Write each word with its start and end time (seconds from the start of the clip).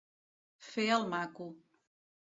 Fer 0.69 0.87
el 0.97 1.07
maco. 1.13 1.51